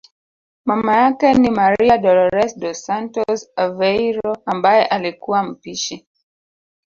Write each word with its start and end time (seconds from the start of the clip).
Mama 0.65 0.95
yake 0.97 1.33
ni 1.33 1.49
Maria 1.61 1.95
Dolores 2.05 2.51
dos 2.59 2.77
Santos 2.85 3.49
Aveiro 3.55 4.37
ambaye 4.45 4.85
alikuwa 4.85 5.43
mpishi 5.43 6.07